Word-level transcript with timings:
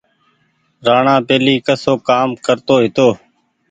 رآڻآ 0.87 1.15
پهيلي 1.27 1.55
ڪسو 1.67 1.93
ڪآم 2.07 2.29
ڪرتو 2.45 2.75
هيتو۔ 2.83 3.07